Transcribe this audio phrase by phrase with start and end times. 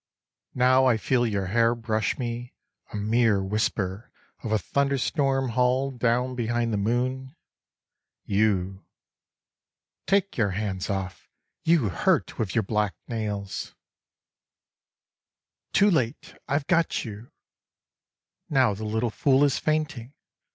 [0.55, 2.55] Now I feel your hair brush me,
[2.91, 7.35] a mere whisper of a thunderstorm hull down behind the moon,
[8.25, 8.83] you....""
[10.07, 11.29] Take your hands off!
[11.63, 13.75] You hurt with your black nails."
[15.73, 16.33] 16" Too late!
[16.47, 17.31] I've got you!....
[18.49, 20.13] Now the little fool is fainting.